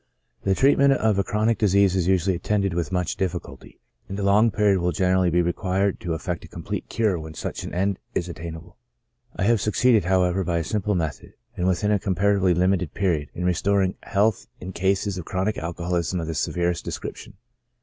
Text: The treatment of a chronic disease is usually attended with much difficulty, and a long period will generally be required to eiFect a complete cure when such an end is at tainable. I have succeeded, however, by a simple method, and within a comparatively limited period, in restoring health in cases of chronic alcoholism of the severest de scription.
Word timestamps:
The 0.41 0.55
treatment 0.55 0.93
of 0.93 1.19
a 1.19 1.23
chronic 1.23 1.59
disease 1.59 1.95
is 1.95 2.07
usually 2.07 2.35
attended 2.35 2.73
with 2.73 2.91
much 2.91 3.17
difficulty, 3.17 3.77
and 4.09 4.17
a 4.17 4.23
long 4.23 4.49
period 4.49 4.79
will 4.79 4.91
generally 4.91 5.29
be 5.29 5.43
required 5.43 5.99
to 5.99 6.09
eiFect 6.09 6.43
a 6.43 6.47
complete 6.47 6.89
cure 6.89 7.19
when 7.19 7.35
such 7.35 7.63
an 7.63 7.71
end 7.71 7.99
is 8.15 8.27
at 8.27 8.37
tainable. 8.37 8.73
I 9.35 9.43
have 9.43 9.61
succeeded, 9.61 10.05
however, 10.05 10.43
by 10.43 10.57
a 10.57 10.63
simple 10.63 10.95
method, 10.95 11.35
and 11.55 11.67
within 11.67 11.91
a 11.91 11.99
comparatively 11.99 12.55
limited 12.55 12.95
period, 12.95 13.29
in 13.35 13.45
restoring 13.45 13.93
health 14.01 14.47
in 14.59 14.71
cases 14.73 15.19
of 15.19 15.25
chronic 15.25 15.59
alcoholism 15.59 16.19
of 16.19 16.25
the 16.25 16.33
severest 16.33 16.83
de 16.85 16.91
scription. 16.93 17.33